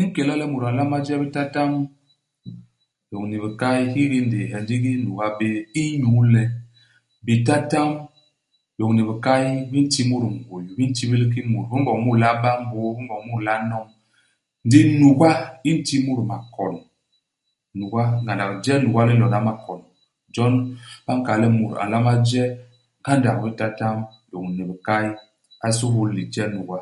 [0.00, 1.70] I nkéla le mut a nlama je bitatam
[3.10, 5.48] lôñni bikay hiki ndéé he ndigi nuga bé
[5.82, 6.42] inyu le,
[7.26, 7.90] bitatam
[8.78, 10.64] lôñni bikay bi nti mut nguy.
[10.76, 11.64] Bi ntibil ki mut.
[11.66, 12.88] Bi m'boñ mut le a ba mbôô.
[12.96, 13.86] Bi m'boñ mut le a n'nom.
[14.66, 15.30] Ndi nuga
[15.68, 16.74] i nti mut makon.
[17.78, 18.02] Nuga.
[18.22, 19.80] Ngandak ije nuga li nlona makon.
[20.34, 20.54] Jon
[21.06, 22.42] ba nkal le mut a nlama je
[23.00, 23.96] ngandak i bitatam
[24.30, 25.06] lôñni bikay,
[25.66, 26.78] a suhul lije nuga.